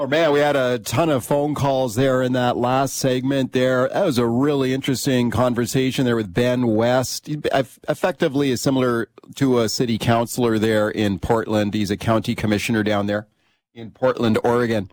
Oh 0.00 0.06
man, 0.06 0.30
we 0.30 0.38
had 0.38 0.54
a 0.54 0.78
ton 0.78 1.08
of 1.08 1.24
phone 1.24 1.56
calls 1.56 1.96
there 1.96 2.22
in 2.22 2.32
that 2.34 2.56
last 2.56 2.94
segment 2.94 3.50
there. 3.50 3.88
That 3.88 4.04
was 4.04 4.16
a 4.16 4.28
really 4.28 4.72
interesting 4.72 5.28
conversation 5.32 6.04
there 6.04 6.14
with 6.14 6.32
Ben 6.32 6.68
West. 6.68 7.28
Effectively 7.28 8.52
is 8.52 8.60
similar 8.60 9.08
to 9.34 9.58
a 9.58 9.68
city 9.68 9.98
councilor 9.98 10.56
there 10.56 10.88
in 10.88 11.18
Portland. 11.18 11.74
He's 11.74 11.90
a 11.90 11.96
county 11.96 12.36
commissioner 12.36 12.84
down 12.84 13.06
there 13.06 13.26
in 13.74 13.90
Portland, 13.90 14.38
Oregon. 14.44 14.88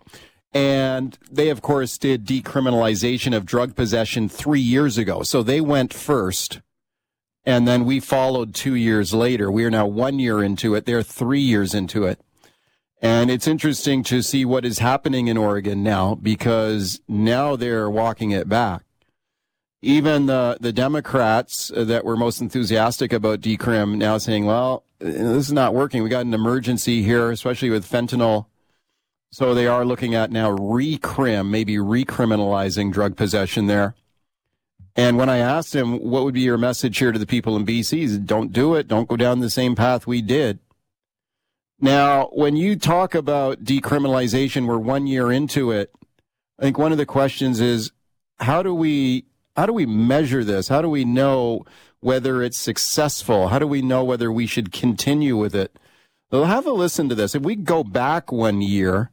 And 0.52 1.16
they, 1.30 1.50
of 1.50 1.62
course, 1.62 1.98
did 1.98 2.26
decriminalization 2.26 3.32
of 3.32 3.46
drug 3.46 3.76
possession 3.76 4.28
three 4.28 4.58
years 4.58 4.98
ago. 4.98 5.22
So 5.22 5.44
they 5.44 5.60
went 5.60 5.94
first. 5.94 6.62
And 7.44 7.68
then 7.68 7.84
we 7.84 8.00
followed 8.00 8.56
two 8.56 8.74
years 8.74 9.14
later. 9.14 9.52
We 9.52 9.64
are 9.64 9.70
now 9.70 9.86
one 9.86 10.18
year 10.18 10.42
into 10.42 10.74
it. 10.74 10.84
They're 10.84 11.04
three 11.04 11.42
years 11.42 11.74
into 11.74 12.06
it. 12.06 12.18
And 13.02 13.30
it's 13.30 13.46
interesting 13.46 14.02
to 14.04 14.22
see 14.22 14.44
what 14.44 14.64
is 14.64 14.78
happening 14.78 15.28
in 15.28 15.36
Oregon 15.36 15.82
now 15.82 16.14
because 16.14 17.00
now 17.06 17.54
they're 17.54 17.90
walking 17.90 18.30
it 18.30 18.48
back. 18.48 18.82
Even 19.82 20.26
the, 20.26 20.56
the 20.60 20.72
Democrats 20.72 21.70
that 21.74 22.04
were 22.04 22.16
most 22.16 22.40
enthusiastic 22.40 23.12
about 23.12 23.42
decrim 23.42 23.96
now 23.96 24.16
saying, 24.16 24.46
well, 24.46 24.84
this 24.98 25.46
is 25.46 25.52
not 25.52 25.74
working. 25.74 26.02
We 26.02 26.08
got 26.08 26.24
an 26.24 26.32
emergency 26.32 27.02
here, 27.02 27.30
especially 27.30 27.70
with 27.70 27.88
fentanyl. 27.88 28.46
So 29.30 29.54
they 29.54 29.66
are 29.66 29.84
looking 29.84 30.14
at 30.14 30.30
now 30.30 30.56
recrim, 30.56 31.50
maybe 31.50 31.76
recriminalizing 31.76 32.92
drug 32.92 33.16
possession 33.16 33.66
there. 33.66 33.94
And 34.96 35.18
when 35.18 35.28
I 35.28 35.36
asked 35.36 35.74
him, 35.74 35.98
what 35.98 36.24
would 36.24 36.32
be 36.32 36.40
your 36.40 36.56
message 36.56 36.96
here 36.96 37.12
to 37.12 37.18
the 37.18 37.26
people 37.26 37.54
in 37.54 37.66
BC? 37.66 38.24
Don't 38.24 38.50
do 38.50 38.74
it. 38.74 38.88
Don't 38.88 39.08
go 39.08 39.16
down 39.16 39.40
the 39.40 39.50
same 39.50 39.74
path 39.74 40.06
we 40.06 40.22
did. 40.22 40.58
Now, 41.80 42.30
when 42.32 42.56
you 42.56 42.76
talk 42.76 43.14
about 43.14 43.64
decriminalization, 43.64 44.66
we're 44.66 44.78
one 44.78 45.06
year 45.06 45.30
into 45.30 45.70
it. 45.70 45.92
I 46.58 46.62
think 46.62 46.78
one 46.78 46.92
of 46.92 46.98
the 46.98 47.06
questions 47.06 47.60
is 47.60 47.92
how 48.38 48.62
do 48.62 48.74
we 48.74 49.26
how 49.56 49.66
do 49.66 49.72
we 49.72 49.86
measure 49.86 50.44
this? 50.44 50.68
How 50.68 50.82
do 50.82 50.88
we 50.88 51.04
know 51.04 51.64
whether 52.00 52.42
it's 52.42 52.58
successful? 52.58 53.48
How 53.48 53.58
do 53.58 53.66
we 53.66 53.82
know 53.82 54.04
whether 54.04 54.30
we 54.30 54.46
should 54.46 54.70
continue 54.72 55.36
with 55.36 55.54
it? 55.54 55.78
Well, 56.30 56.44
have 56.44 56.66
a 56.66 56.72
listen 56.72 57.08
to 57.08 57.14
this. 57.14 57.34
If 57.34 57.42
we 57.42 57.56
go 57.56 57.82
back 57.84 58.30
one 58.30 58.60
year, 58.60 59.10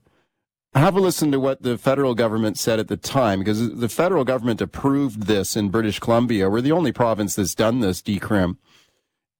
have 0.74 0.96
a 0.96 1.00
listen 1.00 1.32
to 1.32 1.40
what 1.40 1.62
the 1.62 1.78
federal 1.78 2.16
government 2.16 2.58
said 2.58 2.80
at 2.80 2.88
the 2.88 2.98
time, 2.98 3.40
because 3.40 3.76
the 3.76 3.90
federal 3.90 4.26
government 4.26 4.62
approved 4.62 5.24
this 5.24 5.56
in 5.56 5.70
British 5.70 6.00
Columbia. 6.00 6.50
We're 6.50 6.62
the 6.62 6.72
only 6.72 6.92
province 6.92 7.36
that's 7.36 7.56
done 7.56 7.80
this 7.80 8.02
decrim. 8.02 8.58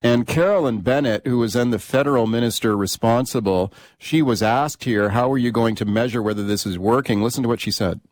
And 0.04 0.26
Carolyn 0.26 0.80
Bennett, 0.80 1.26
who 1.26 1.38
was 1.38 1.54
then 1.54 1.70
the 1.70 1.78
federal 1.78 2.26
minister 2.26 2.76
responsible, 2.76 3.72
she 3.98 4.20
was 4.20 4.42
asked 4.42 4.84
here, 4.84 5.08
how 5.08 5.32
are 5.32 5.38
you 5.38 5.50
going 5.50 5.74
to 5.76 5.86
measure 5.86 6.22
whether 6.22 6.44
this 6.44 6.66
is 6.66 6.78
working? 6.78 7.22
Listen 7.22 7.42
to 7.42 7.48
what 7.48 7.62
she 7.62 7.70
said. 7.70 8.02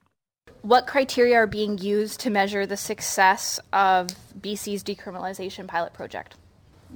What 0.63 0.87
criteria 0.87 1.37
are 1.37 1.47
being 1.47 1.77
used 1.77 2.19
to 2.21 2.31
measure 2.31 2.65
the 2.65 2.79
success 2.79 3.61
of 3.75 4.09
BC's 4.41 4.83
decriminalization 4.83 5.69
pilot 5.69 5.93
project? 5.93 6.35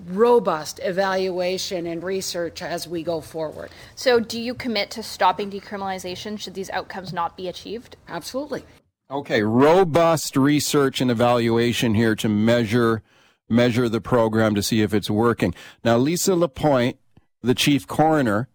Robust 0.06 0.81
evaluation 0.82 1.87
and 1.87 2.03
research 2.03 2.62
as 2.62 2.88
we 2.88 3.03
go 3.03 3.20
forward. 3.20 3.70
So, 3.97 4.19
do 4.19 4.41
you 4.41 4.54
commit 4.54 4.91
to 4.93 5.03
stopping 5.03 5.50
decriminalization 5.50 6.38
should 6.38 6.54
these 6.54 6.70
outcomes 6.70 7.12
not 7.12 7.37
be 7.37 7.49
achieved? 7.49 7.97
Absolutely. 8.09 8.65
Okay, 9.10 9.43
robust 9.43 10.37
research 10.37 11.03
and 11.03 11.10
evaluation 11.10 11.94
here 11.94 12.15
to 12.16 12.28
measure 12.31 13.03
measure 13.48 13.88
the 13.88 14.00
program 14.00 14.54
to 14.54 14.62
see 14.62 14.82
if 14.82 14.92
it's 14.92 15.10
working. 15.10 15.54
Now, 15.84 15.96
Lisa 15.96 16.34
Lapointe, 16.34 16.98
the 17.42 17.54
chief 17.54 17.86
coroner, 17.86 18.48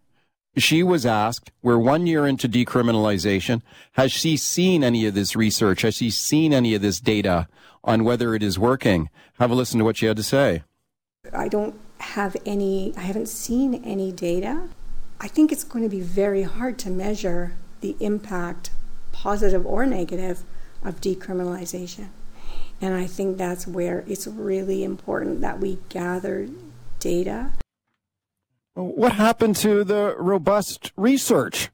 she 0.56 0.82
was 0.82 1.06
asked, 1.06 1.50
we're 1.62 1.78
one 1.78 2.06
year 2.06 2.26
into 2.26 2.48
decriminalization. 2.48 3.62
Has 3.92 4.12
she 4.12 4.36
seen 4.36 4.84
any 4.84 5.06
of 5.06 5.14
this 5.14 5.34
research? 5.34 5.82
Has 5.82 5.94
she 5.94 6.10
seen 6.10 6.52
any 6.52 6.74
of 6.74 6.82
this 6.82 7.00
data 7.00 7.48
on 7.82 8.04
whether 8.04 8.34
it 8.34 8.42
is 8.42 8.58
working? 8.58 9.08
Have 9.38 9.50
a 9.50 9.54
listen 9.54 9.78
to 9.78 9.84
what 9.84 9.96
she 9.96 10.06
had 10.06 10.16
to 10.18 10.22
say. 10.22 10.62
I 11.32 11.48
don't 11.48 11.74
have 11.98 12.36
any, 12.44 12.92
I 12.96 13.00
haven't 13.00 13.28
seen 13.28 13.82
any 13.84 14.12
data. 14.12 14.68
I 15.20 15.28
think 15.28 15.52
it's 15.52 15.64
going 15.64 15.84
to 15.84 15.88
be 15.88 16.00
very 16.00 16.42
hard 16.42 16.78
to 16.80 16.90
measure 16.90 17.54
the 17.80 17.96
impact, 18.00 18.70
positive 19.12 19.64
or 19.64 19.86
negative, 19.86 20.42
of 20.84 21.00
decriminalization. 21.00 22.08
And 22.82 22.94
I 22.94 23.06
think 23.06 23.38
that's 23.38 23.64
where 23.64 24.02
it's 24.08 24.26
really 24.26 24.82
important 24.82 25.40
that 25.40 25.60
we 25.60 25.78
gather 25.88 26.48
data. 26.98 27.52
What 28.74 29.12
happened 29.12 29.54
to 29.56 29.84
the 29.84 30.16
robust 30.18 30.90
research? 30.96 31.70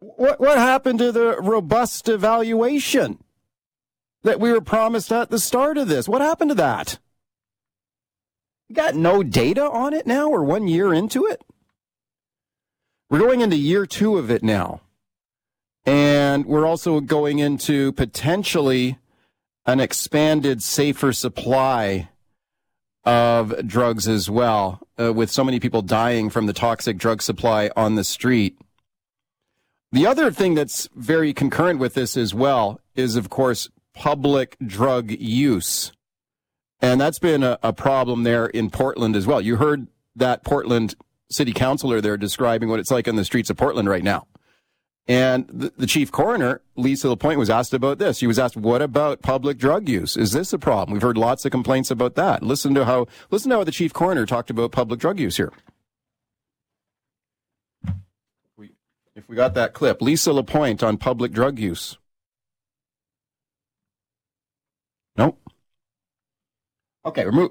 What, 0.00 0.40
what 0.40 0.56
happened 0.56 0.98
to 1.00 1.12
the 1.12 1.36
robust 1.42 2.08
evaluation 2.08 3.22
that 4.22 4.40
we 4.40 4.50
were 4.50 4.62
promised 4.62 5.12
at 5.12 5.28
the 5.28 5.38
start 5.38 5.76
of 5.76 5.88
this? 5.88 6.08
What 6.08 6.22
happened 6.22 6.50
to 6.50 6.54
that? 6.54 6.98
You 8.70 8.74
got 8.74 8.94
no 8.94 9.22
data 9.22 9.68
on 9.68 9.92
it 9.92 10.06
now? 10.06 10.30
We're 10.30 10.42
one 10.42 10.68
year 10.68 10.94
into 10.94 11.26
it? 11.26 11.42
We're 13.10 13.18
going 13.18 13.42
into 13.42 13.56
year 13.56 13.84
two 13.84 14.16
of 14.16 14.30
it 14.30 14.42
now. 14.42 14.80
And 15.84 16.46
we're 16.46 16.66
also 16.66 17.00
going 17.00 17.40
into 17.40 17.92
potentially 17.92 18.98
an 19.66 19.80
expanded, 19.80 20.62
safer 20.62 21.12
supply 21.12 22.08
of 23.04 23.66
drugs 23.66 24.06
as 24.06 24.30
well, 24.30 24.80
uh, 24.98 25.12
with 25.12 25.30
so 25.30 25.44
many 25.44 25.58
people 25.58 25.82
dying 25.82 26.30
from 26.30 26.46
the 26.46 26.52
toxic 26.52 26.98
drug 26.98 27.22
supply 27.22 27.70
on 27.76 27.94
the 27.94 28.04
street. 28.04 28.56
The 29.90 30.06
other 30.06 30.30
thing 30.30 30.54
that's 30.54 30.88
very 30.94 31.32
concurrent 31.32 31.78
with 31.78 31.94
this 31.94 32.16
as 32.16 32.32
well 32.32 32.80
is, 32.94 33.16
of 33.16 33.28
course, 33.28 33.68
public 33.94 34.56
drug 34.64 35.10
use. 35.10 35.92
And 36.80 37.00
that's 37.00 37.18
been 37.18 37.42
a, 37.42 37.58
a 37.62 37.72
problem 37.72 38.22
there 38.22 38.46
in 38.46 38.70
Portland 38.70 39.14
as 39.16 39.26
well. 39.26 39.40
You 39.40 39.56
heard 39.56 39.86
that 40.16 40.44
Portland 40.44 40.94
city 41.30 41.52
councilor 41.52 42.00
there 42.00 42.16
describing 42.16 42.68
what 42.68 42.80
it's 42.80 42.90
like 42.90 43.08
on 43.08 43.16
the 43.16 43.24
streets 43.24 43.50
of 43.50 43.56
Portland 43.56 43.88
right 43.88 44.02
now. 44.02 44.26
And 45.12 45.46
the, 45.48 45.70
the, 45.76 45.86
chief 45.86 46.10
coroner, 46.10 46.62
Lisa 46.74 47.10
Lapointe, 47.10 47.38
was 47.38 47.50
asked 47.50 47.74
about 47.74 47.98
this. 47.98 48.16
She 48.16 48.26
was 48.26 48.38
asked, 48.38 48.56
"What 48.56 48.80
about 48.80 49.20
public 49.20 49.58
drug 49.58 49.86
use? 49.86 50.16
Is 50.16 50.32
this 50.32 50.54
a 50.54 50.58
problem?" 50.58 50.94
We've 50.94 51.02
heard 51.02 51.18
lots 51.18 51.44
of 51.44 51.52
complaints 51.52 51.90
about 51.90 52.14
that. 52.14 52.42
Listen 52.42 52.72
to 52.72 52.86
how 52.86 53.06
listen 53.30 53.50
to 53.50 53.58
how 53.58 53.64
the 53.64 53.72
chief 53.72 53.92
coroner 53.92 54.24
talked 54.24 54.48
about 54.48 54.72
public 54.72 54.98
drug 54.98 55.20
use 55.20 55.36
here. 55.36 55.52
We, 58.56 58.70
if 59.14 59.28
we 59.28 59.36
got 59.36 59.52
that 59.52 59.74
clip, 59.74 60.00
Lisa 60.00 60.32
Lapointe 60.32 60.82
on 60.82 60.96
public 60.96 61.32
drug 61.32 61.58
use. 61.58 61.98
Nope. 65.18 65.38
Okay, 67.04 67.26
remove. 67.26 67.50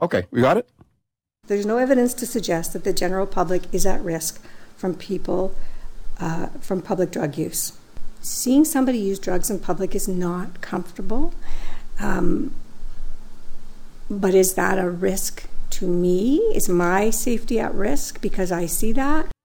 Okay, 0.00 0.26
we 0.30 0.40
got 0.40 0.56
it. 0.56 0.68
There's 1.48 1.66
no 1.66 1.78
evidence 1.78 2.14
to 2.14 2.26
suggest 2.26 2.74
that 2.74 2.84
the 2.84 2.92
general 2.92 3.26
public 3.26 3.62
is 3.74 3.86
at 3.86 4.00
risk 4.04 4.40
from 4.76 4.94
people 4.94 5.52
uh, 6.20 6.46
from 6.60 6.82
public 6.82 7.10
drug 7.10 7.36
use. 7.36 7.72
Seeing 8.20 8.64
somebody 8.64 8.98
use 8.98 9.18
drugs 9.18 9.50
in 9.50 9.60
public 9.60 9.94
is 9.94 10.08
not 10.08 10.60
comfortable. 10.60 11.34
Um, 12.00 12.54
but 14.08 14.34
is 14.34 14.54
that 14.54 14.78
a 14.78 14.88
risk 14.90 15.48
to 15.70 15.86
me? 15.86 16.38
Is 16.54 16.68
my 16.68 17.10
safety 17.10 17.58
at 17.60 17.74
risk 17.74 18.20
because 18.20 18.52
I 18.52 18.66
see 18.66 18.92
that? 18.92 19.35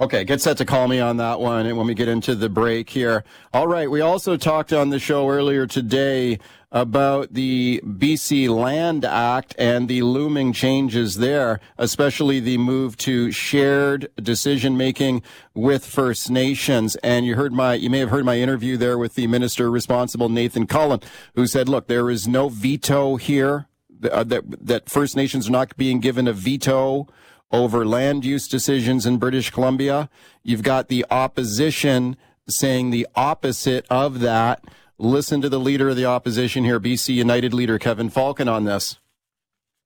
Okay, 0.00 0.24
get 0.24 0.40
set 0.40 0.56
to 0.56 0.64
call 0.64 0.88
me 0.88 0.98
on 0.98 1.18
that 1.18 1.38
one 1.38 1.66
and 1.66 1.78
when 1.78 1.86
we 1.86 1.94
get 1.94 2.08
into 2.08 2.34
the 2.34 2.48
break 2.48 2.90
here. 2.90 3.22
All 3.52 3.68
right, 3.68 3.88
we 3.88 4.00
also 4.00 4.36
talked 4.36 4.72
on 4.72 4.88
the 4.88 4.98
show 4.98 5.30
earlier 5.30 5.68
today 5.68 6.40
about 6.72 7.32
the 7.32 7.80
BC 7.84 8.48
Land 8.48 9.04
Act 9.04 9.54
and 9.56 9.86
the 9.86 10.02
looming 10.02 10.52
changes 10.52 11.18
there, 11.18 11.60
especially 11.78 12.40
the 12.40 12.58
move 12.58 12.96
to 12.96 13.30
shared 13.30 14.10
decision 14.20 14.76
making 14.76 15.22
with 15.54 15.86
First 15.86 16.28
Nations. 16.28 16.96
And 16.96 17.24
you 17.24 17.36
heard 17.36 17.52
my, 17.52 17.74
you 17.74 17.88
may 17.88 18.00
have 18.00 18.10
heard 18.10 18.24
my 18.24 18.40
interview 18.40 18.76
there 18.76 18.98
with 18.98 19.14
the 19.14 19.28
minister 19.28 19.70
responsible, 19.70 20.28
Nathan 20.28 20.66
Cullen, 20.66 21.02
who 21.36 21.46
said, 21.46 21.68
look, 21.68 21.86
there 21.86 22.10
is 22.10 22.26
no 22.26 22.48
veto 22.48 23.14
here, 23.14 23.68
uh, 24.10 24.24
that, 24.24 24.42
that 24.66 24.90
First 24.90 25.14
Nations 25.14 25.46
are 25.46 25.52
not 25.52 25.76
being 25.76 26.00
given 26.00 26.26
a 26.26 26.32
veto 26.32 27.06
over 27.54 27.86
land 27.86 28.24
use 28.24 28.48
decisions 28.48 29.06
in 29.06 29.18
British 29.18 29.50
Columbia. 29.50 30.10
You've 30.42 30.62
got 30.62 30.88
the 30.88 31.06
opposition 31.10 32.16
saying 32.48 32.90
the 32.90 33.06
opposite 33.14 33.86
of 33.88 34.20
that. 34.20 34.64
Listen 34.98 35.40
to 35.40 35.48
the 35.48 35.60
leader 35.60 35.88
of 35.88 35.96
the 35.96 36.04
opposition 36.04 36.64
here, 36.64 36.80
BC 36.80 37.14
United 37.14 37.54
leader 37.54 37.78
Kevin 37.78 38.10
Falcon, 38.10 38.48
on 38.48 38.64
this. 38.64 38.98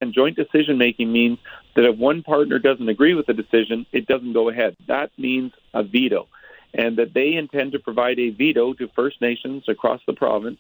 And 0.01 0.15
joint 0.15 0.37
decision 0.37 0.79
making 0.79 1.13
means 1.13 1.39
that 1.77 1.85
if 1.85 1.97
one 1.97 2.23
partner 2.23 2.59
doesn't 2.59 2.89
agree 2.89 3.15
with 3.15 3.27
the 3.27 3.35
decision, 3.35 3.85
it 3.93 4.07
doesn't 4.07 4.33
go 4.33 4.49
ahead. 4.49 4.77
That 4.87 5.11
means 5.19 5.53
a 5.75 5.83
veto. 5.83 6.29
And 6.75 6.97
that 6.99 7.15
they 7.15 7.35
intend 7.35 7.73
to 7.73 7.79
provide 7.79 8.19
a 8.19 8.31
veto 8.31 8.73
to 8.75 8.89
First 8.95 9.21
Nations 9.21 9.65
across 9.69 10.01
the 10.07 10.13
province 10.13 10.59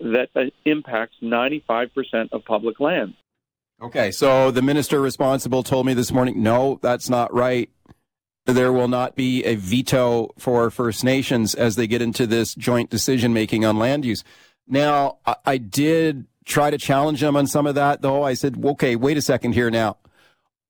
that 0.00 0.28
uh, 0.34 0.44
impacts 0.64 1.16
95% 1.22 2.32
of 2.32 2.44
public 2.44 2.80
land. 2.80 3.14
Okay, 3.84 4.10
so 4.12 4.50
the 4.50 4.62
minister 4.62 4.98
responsible 4.98 5.62
told 5.62 5.84
me 5.84 5.92
this 5.92 6.10
morning, 6.10 6.42
no, 6.42 6.78
that's 6.80 7.10
not 7.10 7.34
right. 7.34 7.68
There 8.46 8.72
will 8.72 8.88
not 8.88 9.14
be 9.14 9.44
a 9.44 9.56
veto 9.56 10.30
for 10.38 10.70
First 10.70 11.04
Nations 11.04 11.54
as 11.54 11.76
they 11.76 11.86
get 11.86 12.00
into 12.00 12.26
this 12.26 12.54
joint 12.54 12.88
decision 12.88 13.34
making 13.34 13.66
on 13.66 13.78
land 13.78 14.06
use. 14.06 14.24
Now, 14.66 15.18
I, 15.26 15.36
I 15.44 15.58
did 15.58 16.26
try 16.46 16.70
to 16.70 16.78
challenge 16.78 17.20
them 17.20 17.36
on 17.36 17.46
some 17.46 17.66
of 17.66 17.74
that, 17.74 18.00
though. 18.00 18.22
I 18.22 18.32
said, 18.32 18.58
okay, 18.64 18.96
wait 18.96 19.18
a 19.18 19.22
second 19.22 19.52
here 19.52 19.70
now. 19.70 19.98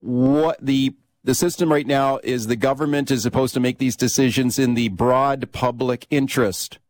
What 0.01 0.59
the 0.61 0.97
the 1.23 1.37
system 1.37 1.71
right 1.71 1.87
now 1.87 2.19
is 2.25 2.49
the 2.49 2.57
government 2.57 3.13
is 3.13 3.23
supposed 3.23 3.55
to 3.55 3.61
make 3.61 3.79
these 3.79 3.97
decisions 3.97 4.59
in 4.59 4.75
the 4.75 4.89
broad 4.89 5.53
public 5.53 6.05
interest. 6.11 6.81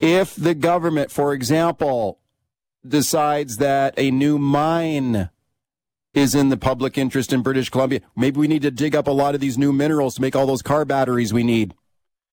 If 0.00 0.36
the 0.36 0.54
government, 0.54 1.10
for 1.10 1.32
example, 1.32 2.19
decides 2.86 3.58
that 3.58 3.94
a 3.96 4.10
new 4.10 4.38
mine 4.38 5.30
is 6.12 6.34
in 6.34 6.48
the 6.48 6.56
public 6.56 6.98
interest 6.98 7.32
in 7.32 7.42
British 7.42 7.70
Columbia, 7.70 8.00
maybe 8.16 8.40
we 8.40 8.48
need 8.48 8.62
to 8.62 8.70
dig 8.70 8.96
up 8.96 9.06
a 9.06 9.12
lot 9.12 9.34
of 9.34 9.40
these 9.40 9.58
new 9.58 9.72
minerals 9.72 10.16
to 10.16 10.20
make 10.22 10.34
all 10.34 10.46
those 10.46 10.62
car 10.62 10.84
batteries 10.84 11.32
we 11.32 11.44
need 11.44 11.74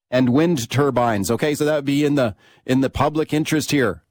and 0.10 0.30
wind 0.30 0.70
turbines. 0.70 1.30
Okay, 1.30 1.54
so 1.54 1.66
that 1.66 1.76
would 1.76 1.86
be 1.86 2.04
in 2.04 2.16
the 2.16 2.36
in 2.66 2.82
the 2.82 2.90
public 2.90 3.34
interest 3.34 3.72
here 3.72 4.04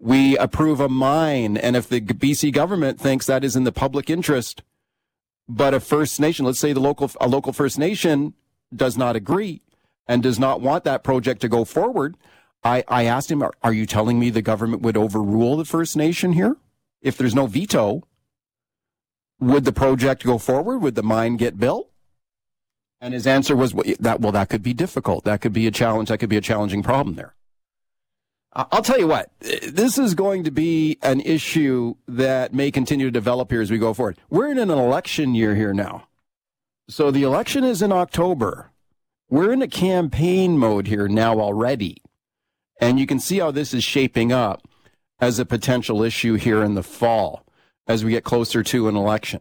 we 0.00 0.36
approve 0.38 0.80
a 0.80 0.88
mine, 0.88 1.58
and 1.58 1.76
if 1.76 1.86
the 1.86 2.00
BC 2.00 2.52
government 2.52 2.98
thinks 2.98 3.26
that 3.26 3.44
is 3.44 3.54
in 3.54 3.64
the 3.64 3.72
public 3.72 4.08
interest, 4.08 4.62
but 5.46 5.74
a 5.74 5.80
First 5.80 6.18
Nation, 6.18 6.46
let's 6.46 6.58
say 6.58 6.72
the 6.72 6.80
local 6.80 7.10
a 7.20 7.28
local 7.28 7.52
First 7.52 7.78
Nation 7.78 8.34
does 8.74 8.96
not 8.96 9.14
agree 9.14 9.62
and 10.06 10.22
does 10.22 10.38
not 10.38 10.60
want 10.60 10.84
that 10.84 11.04
project 11.04 11.42
to 11.42 11.48
go 11.48 11.64
forward, 11.64 12.16
I, 12.62 12.84
I 12.88 13.04
asked 13.04 13.30
him, 13.30 13.42
are, 13.42 13.52
are 13.62 13.72
you 13.72 13.86
telling 13.86 14.18
me 14.18 14.30
the 14.30 14.42
government 14.42 14.82
would 14.82 14.96
overrule 14.96 15.56
the 15.56 15.64
First 15.64 15.96
Nation 15.96 16.32
here? 16.32 16.56
If 17.00 17.16
there's 17.16 17.34
no 17.34 17.46
veto, 17.46 18.02
would 19.38 19.64
the 19.64 19.72
project 19.72 20.24
go 20.24 20.36
forward? 20.38 20.78
Would 20.78 20.94
the 20.94 21.02
mine 21.02 21.36
get 21.36 21.58
built? 21.58 21.90
And 23.00 23.14
his 23.14 23.26
answer 23.26 23.56
was 23.56 23.72
well, 23.72 23.86
that 23.98 24.20
well, 24.20 24.32
that 24.32 24.50
could 24.50 24.62
be 24.62 24.74
difficult. 24.74 25.24
That 25.24 25.40
could 25.40 25.54
be 25.54 25.66
a 25.66 25.70
challenge. 25.70 26.10
That 26.10 26.18
could 26.18 26.28
be 26.28 26.36
a 26.36 26.42
challenging 26.42 26.82
problem 26.82 27.16
there. 27.16 27.34
I'll 28.52 28.82
tell 28.82 28.98
you 28.98 29.06
what, 29.06 29.30
this 29.38 29.96
is 29.96 30.14
going 30.14 30.42
to 30.42 30.50
be 30.50 30.98
an 31.02 31.20
issue 31.20 31.94
that 32.08 32.52
may 32.52 32.72
continue 32.72 33.06
to 33.06 33.10
develop 33.12 33.48
here 33.50 33.62
as 33.62 33.70
we 33.70 33.78
go 33.78 33.94
forward. 33.94 34.18
We're 34.28 34.50
in 34.50 34.58
an 34.58 34.70
election 34.70 35.36
year 35.36 35.54
here 35.54 35.72
now. 35.72 36.08
So 36.88 37.12
the 37.12 37.22
election 37.22 37.62
is 37.62 37.80
in 37.80 37.92
October. 37.92 38.72
We're 39.28 39.52
in 39.52 39.62
a 39.62 39.68
campaign 39.68 40.58
mode 40.58 40.88
here 40.88 41.06
now 41.06 41.38
already. 41.38 42.02
And 42.80 42.98
you 42.98 43.06
can 43.06 43.20
see 43.20 43.38
how 43.38 43.50
this 43.50 43.74
is 43.74 43.84
shaping 43.84 44.32
up 44.32 44.66
as 45.20 45.38
a 45.38 45.44
potential 45.44 46.02
issue 46.02 46.34
here 46.34 46.62
in 46.62 46.74
the 46.74 46.82
fall 46.82 47.44
as 47.86 48.04
we 48.04 48.12
get 48.12 48.24
closer 48.24 48.62
to 48.62 48.88
an 48.88 48.96
election. 48.96 49.40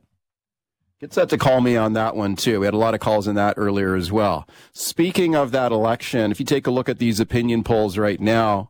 Get 0.99 1.13
set 1.13 1.29
to 1.29 1.37
call 1.37 1.61
me 1.61 1.77
on 1.77 1.93
that 1.93 2.17
one 2.17 2.35
too. 2.35 2.59
We 2.59 2.65
had 2.67 2.73
a 2.73 2.77
lot 2.77 2.93
of 2.93 2.99
calls 2.99 3.25
in 3.25 3.35
that 3.35 3.53
earlier 3.55 3.95
as 3.95 4.11
well. 4.11 4.45
Speaking 4.73 5.33
of 5.33 5.51
that 5.51 5.71
election, 5.71 6.29
if 6.31 6.41
you 6.41 6.45
take 6.45 6.67
a 6.67 6.71
look 6.71 6.89
at 6.89 6.99
these 6.99 7.21
opinion 7.21 7.63
polls 7.63 7.97
right 7.97 8.19
now, 8.19 8.69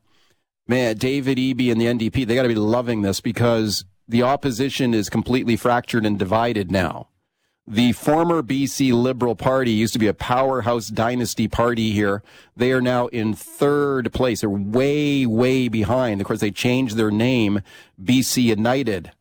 man, 0.68 0.98
David 0.98 1.40
Eby 1.40 1.72
and 1.72 1.82
the 1.82 1.86
NDP, 1.86 2.28
they 2.28 2.36
got 2.36 2.44
to 2.44 2.48
be 2.48 2.54
loving 2.54 3.02
this 3.02 3.20
because 3.20 3.84
the 4.08 4.22
opposition 4.22 4.94
is 4.94 5.10
completely 5.10 5.56
fractured 5.56 6.06
and 6.06 6.20
divided 6.20 6.70
now. 6.70 7.08
The 7.72 7.92
former 7.92 8.42
BC 8.42 8.92
Liberal 8.94 9.36
Party 9.36 9.70
used 9.70 9.94
to 9.94 10.00
be 10.00 10.08
a 10.08 10.14
powerhouse 10.14 10.88
dynasty 10.88 11.48
party 11.48 11.92
here. 11.92 12.24
They 12.58 12.72
are 12.72 12.82
now 12.82 13.06
in 13.08 13.36
third 13.36 14.12
place. 14.12 14.42
They're 14.42 14.50
way, 14.50 15.28
way 15.28 15.68
behind. 15.68 16.20
Of 16.20 16.26
course, 16.26 16.40
they 16.40 16.50
changed 16.50 16.98
their 16.98 17.12
name, 17.12 17.62
BC 18.04 18.42
United. 18.42 19.12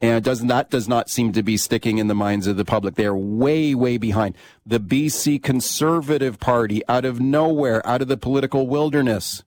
And 0.00 0.24
does 0.24 0.40
that 0.40 0.70
does 0.70 0.88
not 0.88 1.08
seem 1.08 1.32
to 1.34 1.42
be 1.44 1.56
sticking 1.56 1.98
in 1.98 2.08
the 2.08 2.16
minds 2.16 2.48
of 2.48 2.56
the 2.56 2.64
public. 2.64 2.96
They're 2.96 3.14
way, 3.14 3.76
way 3.76 3.96
behind. 3.96 4.36
The 4.66 4.80
BC 4.80 5.40
Conservative 5.40 6.40
Party, 6.40 6.82
out 6.88 7.04
of 7.04 7.20
nowhere, 7.20 7.86
out 7.86 8.02
of 8.02 8.08
the 8.08 8.16
political 8.16 8.66
wilderness, 8.66 9.44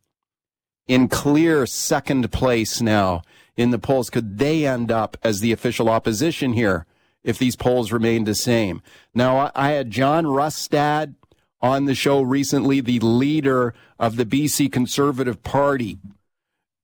in 0.87 1.09
clear 1.09 1.65
second 1.65 2.31
place 2.31 2.81
now 2.81 3.23
in 3.57 3.71
the 3.71 3.77
polls. 3.77 4.09
Could 4.09 4.37
they 4.37 4.65
end 4.65 4.89
up 4.89 5.17
as 5.21 5.41
the 5.41 5.51
official 5.51 5.89
opposition 5.89 6.53
here 6.53 6.85
if 7.27 7.37
these 7.37 7.55
polls 7.55 7.91
remain 7.91 8.23
the 8.23 8.33
same? 8.33 8.81
Now, 9.13 9.51
I 9.53 9.71
had 9.71 9.91
John 9.91 10.25
Rustad 10.25 11.13
on 11.61 11.85
the 11.85 11.93
show 11.93 12.21
recently, 12.21 12.81
the 12.81 12.99
leader 12.99 13.73
of 13.99 14.15
the 14.15 14.25
BC 14.25 14.71
Conservative 14.71 15.43
Party. 15.43 15.99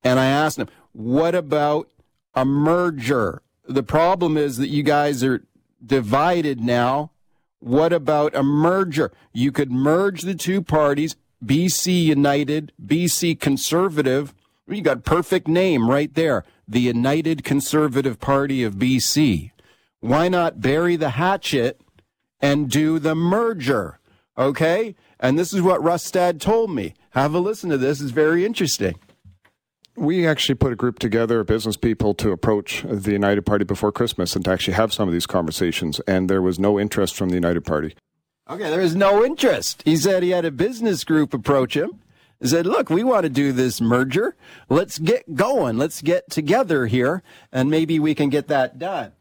And 0.04 0.20
I 0.20 0.26
asked 0.26 0.58
him, 0.58 0.68
what 0.92 1.34
about 1.34 1.90
a 2.36 2.46
merger? 2.46 3.42
The 3.68 3.84
problem 3.84 4.36
is 4.38 4.58
that 4.58 4.68
you 4.68 4.84
guys 4.84 5.24
are 5.24 5.44
divided 5.84 6.60
now. 6.60 7.12
What 7.60 7.94
about 7.94 8.36
a 8.36 8.44
merger? 8.44 9.12
You 9.32 9.52
could 9.52 9.72
merge 9.72 10.24
the 10.24 10.36
two 10.36 10.62
parties, 10.62 11.16
BC 11.44 12.04
United, 12.04 12.74
BC 12.86 13.40
Conservative. 13.40 14.34
You 14.68 14.82
got 14.82 15.06
perfect 15.06 15.48
name 15.48 15.90
right 15.90 16.14
there. 16.14 16.44
The 16.68 16.82
United 16.82 17.44
Conservative 17.44 18.20
Party 18.20 18.64
of 18.64 18.76
BC. 18.76 19.53
Why 20.04 20.28
not 20.28 20.60
bury 20.60 20.98
the 20.98 21.12
hatchet 21.12 21.80
and 22.42 22.70
do 22.70 23.00
the 23.00 23.16
merger? 23.16 24.00
Okay? 24.38 24.96
And 25.18 25.40
this 25.40 25.54
is 25.54 25.62
what 25.62 25.82
Rustad 25.82 26.42
told 26.42 26.72
me. 26.72 26.94
Have 27.12 27.34
a 27.34 27.40
listen 27.40 27.70
to 27.70 27.78
this. 27.78 28.02
It's 28.02 28.12
very 28.12 28.46
interesting. 28.46 28.96
We 29.96 30.28
actually 30.28 30.56
put 30.56 30.74
a 30.74 30.76
group 30.76 31.00
together, 31.00 31.40
of 31.40 31.48
business 31.48 31.78
people, 31.78 32.14
to 32.16 32.32
approach 32.32 32.84
the 32.86 33.14
United 33.14 33.44
Party 33.44 33.64
before 33.64 33.94
Christmas 33.94 34.36
and 34.36 34.44
to 34.44 34.52
actually 34.52 34.74
have 34.74 34.92
some 34.92 35.08
of 35.08 35.14
these 35.14 35.26
conversations. 35.26 36.02
And 36.02 36.30
there 36.30 36.42
was 36.42 36.60
no 36.60 36.78
interest 36.78 37.16
from 37.16 37.30
the 37.30 37.36
United 37.36 37.64
Party. 37.64 37.96
Okay, 38.50 38.70
there 38.70 38.82
was 38.82 38.98
no 38.98 39.24
interest. 39.24 39.84
He 39.86 39.96
said 39.96 40.22
he 40.22 40.32
had 40.32 40.44
a 40.44 40.52
business 40.52 41.06
group 41.06 41.34
approach 41.34 41.78
him. 41.78 42.02
He 42.42 42.50
said, 42.50 42.66
look, 42.66 42.90
we 42.90 43.06
want 43.06 43.24
to 43.24 43.30
do 43.30 43.54
this 43.54 43.80
merger. 43.80 44.36
Let's 44.68 45.00
get 45.00 45.36
going. 45.36 45.78
Let's 45.78 46.02
get 46.02 46.30
together 46.30 46.88
here 46.88 47.24
and 47.54 47.72
maybe 47.72 48.00
we 48.00 48.14
can 48.14 48.28
get 48.28 48.50
that 48.50 48.78
done. 48.78 49.14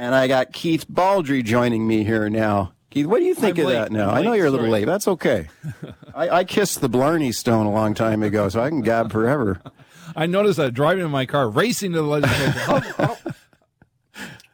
And 0.00 0.14
I 0.14 0.28
got 0.28 0.54
Keith 0.54 0.88
Baldrey 0.90 1.44
joining 1.44 1.86
me 1.86 2.04
here 2.04 2.30
now. 2.30 2.72
Keith, 2.88 3.04
what 3.04 3.18
do 3.18 3.26
you 3.26 3.34
think 3.34 3.58
I'm 3.58 3.66
of 3.66 3.68
late. 3.68 3.74
that 3.74 3.92
now? 3.92 4.08
I 4.08 4.22
know 4.22 4.32
you're 4.32 4.46
a 4.46 4.50
little 4.50 4.64
sorry. 4.64 4.80
late. 4.80 4.86
That's 4.86 5.06
okay. 5.06 5.48
I, 6.14 6.28
I 6.30 6.44
kissed 6.44 6.80
the 6.80 6.88
Blarney 6.88 7.32
Stone 7.32 7.66
a 7.66 7.70
long 7.70 7.92
time 7.92 8.22
ago, 8.22 8.48
so 8.48 8.62
I 8.62 8.70
can 8.70 8.80
gab 8.80 9.12
forever. 9.12 9.60
I 10.16 10.24
noticed 10.24 10.56
that 10.56 10.72
driving 10.72 11.04
in 11.04 11.10
my 11.10 11.26
car, 11.26 11.50
racing 11.50 11.92
to 11.92 11.98
the 11.98 12.08
legislature. 12.08 12.50
how, 12.60 12.80
how- 12.96 13.16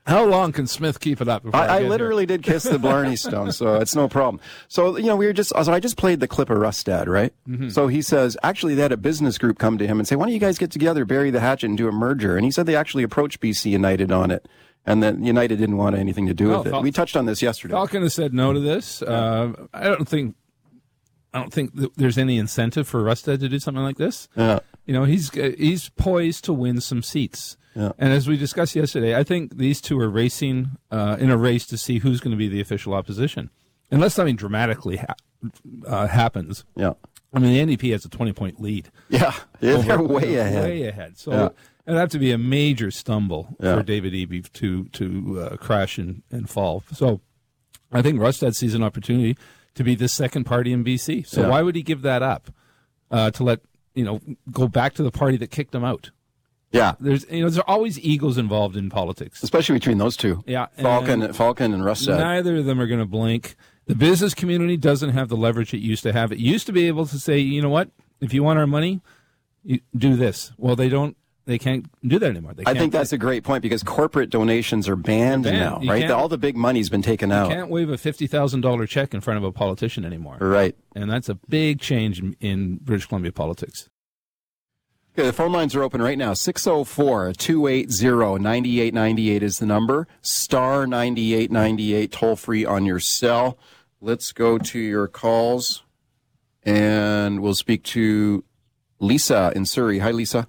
how 0.07 0.25
long 0.25 0.53
can 0.53 0.69
Smith 0.69 1.01
keep 1.01 1.21
it 1.21 1.29
up? 1.29 1.43
before 1.43 1.59
I, 1.59 1.65
I 1.65 1.67
get 1.67 1.81
here? 1.83 1.91
literally 1.91 2.27
did 2.27 2.43
kiss 2.45 2.63
the 2.63 2.79
Blarney 2.79 3.17
Stone, 3.19 3.51
so 3.53 3.77
it's 3.77 3.97
no 3.97 4.09
problem. 4.09 4.41
So, 4.69 4.97
you 4.97 5.07
know, 5.07 5.17
we 5.17 5.27
were 5.27 5.33
just, 5.33 5.51
so 5.51 5.73
I 5.73 5.81
just 5.81 5.97
played 5.97 6.21
the 6.21 6.29
clip 6.29 6.49
of 6.49 6.59
Rustad, 6.59 7.09
right? 7.09 7.33
Mm-hmm. 7.49 7.71
So 7.71 7.89
he 7.89 8.03
says, 8.03 8.37
actually, 8.43 8.77
they 8.77 8.83
had 8.83 8.93
a 8.93 8.97
business 8.97 9.37
group 9.37 9.59
come 9.59 9.79
to 9.79 9.87
him 9.87 9.99
and 9.99 10.07
say, 10.07 10.15
why 10.15 10.27
don't 10.27 10.33
you 10.35 10.39
guys 10.39 10.59
get 10.59 10.71
together, 10.71 11.05
bury 11.05 11.31
the 11.31 11.41
hatchet, 11.41 11.67
and 11.67 11.77
do 11.79 11.89
a 11.89 11.93
merger? 11.93 12.37
And 12.37 12.45
he 12.45 12.53
said 12.53 12.67
they 12.67 12.77
actually 12.77 13.03
approached 13.03 13.41
BC 13.41 13.71
United 13.73 14.13
on 14.13 14.31
it, 14.31 14.47
and 14.87 15.03
that 15.03 15.19
United 15.19 15.59
didn't 15.59 15.77
want 15.77 15.97
anything 15.97 16.27
to 16.27 16.35
do 16.35 16.49
with 16.49 16.67
it. 16.67 16.71
Fal- 16.71 16.83
we 16.83 16.91
touched 16.93 17.17
on 17.17 17.27
this 17.27 17.43
yesterday. 17.43 17.73
Falcon 17.75 18.03
has 18.03 18.15
said 18.15 18.33
no 18.33 18.53
to 18.53 18.61
this. 18.61 19.03
Uh, 19.03 19.53
I 19.75 19.85
don't 19.85 20.09
think. 20.09 20.37
I 21.35 21.41
don't 21.41 21.53
think 21.53 21.77
th- 21.77 21.91
there's 21.97 22.17
any 22.17 22.39
incentive 22.39 22.89
for 22.89 23.03
Rustad 23.03 23.41
to 23.41 23.49
do 23.49 23.59
something 23.59 23.83
like 23.83 23.99
this. 23.99 24.29
Yeah. 24.37 24.61
You 24.87 24.95
know, 24.95 25.05
he's 25.05 25.37
uh, 25.37 25.53
he's 25.59 25.91
poised 25.91 26.45
to 26.45 26.53
win 26.53 26.81
some 26.81 27.03
seats. 27.03 27.57
Yeah. 27.75 27.93
And 27.99 28.11
as 28.13 28.27
we 28.27 28.39
discussed 28.39 28.75
yesterday, 28.75 29.15
I 29.15 29.23
think 29.23 29.59
these 29.59 29.83
two 29.83 30.01
are 30.01 30.09
racing 30.09 30.71
uh, 30.91 31.19
in 31.21 31.31
a 31.31 31.37
race 31.37 31.67
to 31.67 31.77
see 31.77 31.99
who's 31.99 32.21
going 32.21 32.31
to 32.31 32.37
be 32.39 32.49
the 32.49 32.61
official 32.61 32.95
opposition, 32.95 33.51
unless 33.91 34.15
something 34.15 34.37
dramatically 34.37 34.97
ha- 34.97 35.15
uh, 35.87 36.07
happens. 36.07 36.65
Yeah. 36.75 36.95
I 37.35 37.39
mean, 37.39 37.67
the 37.69 37.77
NDP 37.77 37.93
has 37.93 38.05
a 38.05 38.09
20 38.09 38.33
point 38.33 38.61
lead. 38.61 38.91
Yeah. 39.09 39.35
Yeah, 39.61 39.79
they're 39.79 39.99
over- 40.01 40.15
way 40.15 40.37
ahead. 40.37 40.65
Way 40.65 40.83
ahead. 40.85 41.19
So 41.19 41.33
Yeah. 41.33 41.49
it'd 41.87 41.99
have 41.99 42.11
to 42.11 42.19
be 42.19 42.31
a 42.33 42.39
major 42.39 42.91
stumble 42.91 43.57
Yeah. 43.61 43.77
for 43.77 43.83
David 43.83 44.13
Eby 44.13 44.51
to 44.55 44.85
to 44.85 45.41
uh, 45.41 45.57
crash 45.57 45.99
and, 45.99 46.23
and 46.31 46.49
fall. 46.49 46.83
So 46.93 47.21
I 47.93 48.03
think 48.03 48.21
Rustad 48.21 48.55
sees 48.55 48.75
an 48.75 48.83
opportunity 48.83 49.37
to 49.75 49.85
be 49.85 49.95
the 49.95 50.09
second 50.09 50.45
party 50.45 50.73
in 50.73 50.83
BC. 50.85 51.27
So 51.27 51.43
Yeah. 51.43 51.49
why 51.49 51.63
would 51.63 51.75
he 51.77 51.83
give 51.83 52.03
that 52.03 52.23
up 52.23 52.51
uh, 53.11 53.31
to 53.33 53.45
let 53.45 53.61
you 53.95 54.05
know 54.05 54.21
go 54.51 54.69
back 54.69 54.95
to 54.95 55.03
the 55.03 55.11
party 55.11 55.37
that 55.39 55.51
kicked 55.51 55.75
him 55.75 55.85
out? 55.85 56.11
Yeah. 56.73 56.95
There's 57.01 57.25
you 57.31 57.41
know 57.43 57.49
there's 57.51 57.65
always 57.67 57.99
egos 58.01 58.39
involved 58.39 58.77
in 58.77 58.89
politics. 58.91 59.43
Especially 59.43 59.75
between 59.77 59.99
those 59.99 60.17
two. 60.17 60.43
Yeah, 60.47 60.67
Falcon, 60.79 61.23
and 61.23 61.35
Falcon, 61.37 61.73
and 61.75 61.85
Rustad. 61.85 62.19
Neither 62.19 62.57
of 62.57 62.65
them 62.65 62.81
are 62.81 62.87
going 62.87 63.01
to 63.01 63.07
blink. 63.07 63.57
The 63.87 63.95
business 63.95 64.35
community 64.35 64.77
doesn't 64.77 65.11
have 65.11 65.29
the 65.29 65.37
leverage 65.37 65.73
it 65.73 65.79
used 65.79 66.03
to 66.03 66.13
have. 66.13 66.33
It 66.33 66.39
used 66.39 66.67
to 66.67 66.73
be 66.73 66.89
able 66.89 67.07
to 67.07 67.19
say, 67.19 67.39
you 67.39 67.63
know 67.63 67.69
what, 67.69 67.91
if 68.21 68.35
you 68.35 68.43
want 68.43 68.59
our 68.59 68.67
money, 68.67 69.01
you 69.63 69.81
do 69.97 70.17
this. 70.17 70.53
Well, 70.59 70.77
they 70.77 70.89
don't. 70.89 71.17
They 71.45 71.59
can't 71.59 71.87
do 72.05 72.19
that 72.19 72.29
anymore. 72.29 72.55
They 72.55 72.65
I 72.67 72.75
think 72.75 72.93
that's 72.93 73.13
a 73.13 73.19
great 73.19 73.45
point 73.45 73.63
because 73.63 73.85
corporate 73.85 74.31
donations 74.31 74.89
are 74.89 74.97
banned, 74.97 75.45
banned. 75.45 75.57
now, 75.57 75.79
You 75.81 75.89
right? 75.89 76.11
All 76.11 76.29
the 76.29 76.39
big 76.39 76.57
money's 76.57 76.89
been 76.89 77.03
taken 77.03 77.31
out. 77.31 77.49
you 77.49 77.55
can't 77.55 77.71
wave 77.71 77.89
a 77.89 77.97
fifty 77.97 78.27
thousand 78.27 78.63
dollar 78.63 78.85
check 78.85 79.15
in 79.15 79.21
front 79.21 79.39
of 79.39 79.45
a 79.45 79.53
politician 79.53 80.05
anymore. 80.05 80.39
Right. 80.41 80.75
And 80.97 81.09
that's 81.09 81.29
a 81.29 81.37
big 81.49 81.81
change 81.81 82.19
in, 82.19 82.35
in 82.41 82.79
British 82.79 83.07
Columbia 83.07 83.31
politics. 83.31 83.89
Okay, 85.17 85.25
the 85.25 85.33
phone 85.33 85.53
lines 85.53 85.77
are 85.77 85.83
open 85.85 86.03
right 86.03 86.19
now. 86.19 86.35
604 86.35 87.33
280 87.35 88.43
9898 88.43 89.43
is 89.45 89.59
the 89.61 89.67
number. 89.67 90.09
Star 90.21 90.85
9898, 90.87 92.11
toll 92.13 92.35
free 92.37 92.65
on 92.65 92.85
your 92.85 93.01
cell. 93.01 93.57
Let's 94.01 94.33
go 94.33 94.59
to 94.59 94.79
your 94.79 95.09
calls 95.09 95.83
and 96.63 97.41
we'll 97.41 97.55
speak 97.55 97.83
to 97.85 98.45
Lisa 98.99 99.53
in 99.55 99.65
Surrey. 99.65 100.01
Hi, 100.01 100.11
Lisa. 100.11 100.49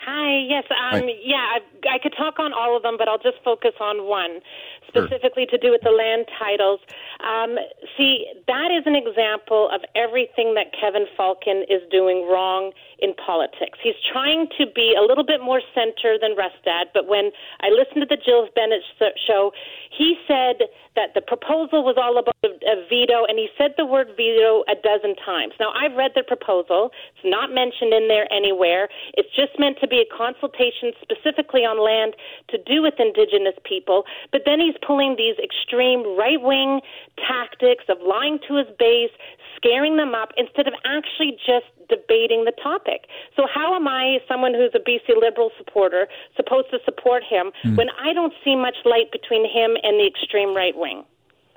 Hi. 0.00 0.46
Yes. 0.48 0.64
Um, 0.70 1.02
Hi. 1.02 1.12
Yeah. 1.22 1.36
I, 1.36 1.60
I 1.94 1.98
could 2.02 2.14
talk 2.16 2.38
on 2.38 2.52
all 2.52 2.76
of 2.76 2.82
them, 2.82 2.96
but 2.98 3.08
I'll 3.08 3.18
just 3.18 3.36
focus 3.44 3.72
on 3.80 4.06
one, 4.08 4.40
specifically 4.88 5.46
to 5.46 5.58
do 5.58 5.70
with 5.70 5.82
the 5.82 5.90
land 5.90 6.26
titles. 6.38 6.80
Um, 7.20 7.56
see, 7.96 8.26
that 8.46 8.70
is 8.72 8.84
an 8.86 8.96
example 8.96 9.68
of 9.72 9.82
everything 9.94 10.54
that 10.54 10.72
Kevin 10.72 11.06
Falcon 11.16 11.64
is 11.68 11.82
doing 11.90 12.26
wrong 12.28 12.72
in 12.98 13.14
politics. 13.14 13.78
He's 13.82 13.98
trying 14.10 14.48
to 14.58 14.66
be 14.66 14.96
a 14.98 15.02
little 15.02 15.24
bit 15.24 15.40
more 15.40 15.62
center 15.74 16.18
than 16.18 16.34
Rustad, 16.34 16.90
but 16.94 17.06
when 17.06 17.30
I 17.60 17.70
listened 17.70 18.02
to 18.02 18.10
the 18.10 18.18
Jill 18.18 18.48
Bennett 18.54 18.82
show, 19.26 19.52
he 19.90 20.16
said 20.26 20.66
that 20.96 21.14
the 21.14 21.22
proposal 21.22 21.84
was 21.86 21.94
all 21.94 22.18
about 22.18 22.34
a, 22.42 22.50
a 22.66 22.76
veto, 22.90 23.22
and 23.26 23.38
he 23.38 23.46
said 23.54 23.74
the 23.76 23.86
word 23.86 24.08
veto 24.16 24.66
a 24.66 24.74
dozen 24.82 25.14
times. 25.22 25.54
Now, 25.60 25.70
I've 25.70 25.94
read 25.94 26.12
the 26.14 26.26
proposal. 26.26 26.90
It's 27.14 27.26
not 27.26 27.54
mentioned 27.54 27.94
in 27.94 28.08
there 28.08 28.26
anywhere. 28.32 28.88
It's 29.14 29.30
just 29.34 29.54
meant 29.58 29.78
to 29.80 29.86
be 29.86 30.02
a 30.02 30.08
consultation 30.10 30.90
specifically 30.98 31.62
on 31.62 31.78
land 31.78 32.18
to 32.50 32.58
do 32.58 32.82
with 32.82 32.98
Indigenous 32.98 33.54
people. 33.62 34.04
But 34.32 34.42
then 34.42 34.58
he's 34.58 34.77
pulling 34.84 35.16
these 35.16 35.36
extreme 35.42 36.16
right 36.16 36.40
wing 36.40 36.80
tactics 37.16 37.84
of 37.88 37.98
lying 38.00 38.38
to 38.48 38.56
his 38.56 38.66
base, 38.78 39.10
scaring 39.56 39.96
them 39.96 40.14
up, 40.14 40.30
instead 40.36 40.66
of 40.66 40.74
actually 40.84 41.36
just 41.44 41.66
debating 41.88 42.44
the 42.44 42.52
topic. 42.62 43.06
So, 43.36 43.46
how 43.52 43.74
am 43.74 43.88
I, 43.88 44.18
someone 44.28 44.54
who's 44.54 44.72
a 44.74 44.78
BC 44.78 45.20
Liberal 45.20 45.50
supporter, 45.58 46.06
supposed 46.36 46.70
to 46.70 46.78
support 46.84 47.22
him 47.24 47.50
when 47.76 47.88
I 48.00 48.12
don't 48.12 48.32
see 48.44 48.54
much 48.54 48.76
light 48.84 49.10
between 49.12 49.44
him 49.44 49.76
and 49.82 49.98
the 49.98 50.06
extreme 50.06 50.54
right 50.54 50.76
wing? 50.76 51.04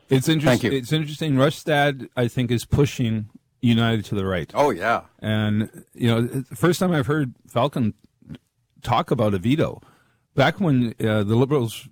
It's 0.10 0.28
interesting. 0.28 0.72
you. 0.72 0.78
It's 0.78 0.92
interesting. 0.92 1.36
Rustad, 1.36 2.10
I 2.18 2.28
think, 2.28 2.52
is 2.52 2.66
pushing 2.66 3.30
United 3.62 4.06
to 4.06 4.16
the 4.16 4.26
right. 4.26 4.52
Oh, 4.54 4.70
yeah. 4.72 5.04
And 5.20 5.86
you 5.94 6.08
know, 6.08 6.22
the 6.22 6.56
first 6.56 6.80
time 6.80 6.92
I've 6.92 7.08
heard 7.08 7.34
Falcon 7.48 7.94
talk 8.82 9.12
about 9.12 9.34
a 9.34 9.38
veto, 9.38 9.82
back 10.36 10.60
when 10.60 10.96
uh, 11.00 11.24
the 11.24 11.36
Liberals 11.36 11.88